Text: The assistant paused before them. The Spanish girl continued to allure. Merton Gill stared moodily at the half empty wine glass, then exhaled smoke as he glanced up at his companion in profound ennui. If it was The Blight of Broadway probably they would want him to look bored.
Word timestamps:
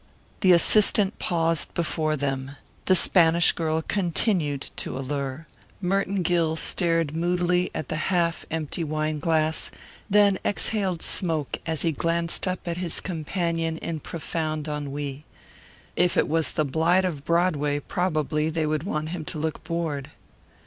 The 0.39 0.51
assistant 0.51 1.19
paused 1.19 1.75
before 1.75 2.15
them. 2.15 2.55
The 2.85 2.95
Spanish 2.95 3.51
girl 3.51 3.83
continued 3.83 4.71
to 4.77 4.97
allure. 4.97 5.45
Merton 5.79 6.23
Gill 6.23 6.55
stared 6.55 7.15
moodily 7.15 7.69
at 7.75 7.89
the 7.89 7.97
half 8.09 8.43
empty 8.49 8.83
wine 8.83 9.19
glass, 9.19 9.69
then 10.09 10.39
exhaled 10.43 11.03
smoke 11.03 11.59
as 11.67 11.83
he 11.83 11.91
glanced 11.91 12.47
up 12.47 12.67
at 12.67 12.77
his 12.77 12.99
companion 12.99 13.77
in 13.77 13.99
profound 13.99 14.67
ennui. 14.67 15.23
If 15.95 16.17
it 16.17 16.27
was 16.27 16.53
The 16.53 16.65
Blight 16.65 17.05
of 17.05 17.23
Broadway 17.23 17.79
probably 17.79 18.49
they 18.49 18.65
would 18.65 18.81
want 18.81 19.09
him 19.09 19.23
to 19.25 19.37
look 19.37 19.63
bored. 19.63 20.09